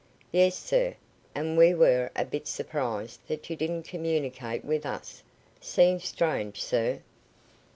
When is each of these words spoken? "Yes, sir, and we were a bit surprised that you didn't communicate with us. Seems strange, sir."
"Yes, 0.31 0.57
sir, 0.57 0.95
and 1.35 1.55
we 1.55 1.75
were 1.75 2.09
a 2.15 2.25
bit 2.25 2.47
surprised 2.47 3.19
that 3.27 3.51
you 3.51 3.55
didn't 3.55 3.83
communicate 3.83 4.65
with 4.65 4.83
us. 4.83 5.21
Seems 5.59 6.05
strange, 6.05 6.59
sir." 6.59 7.01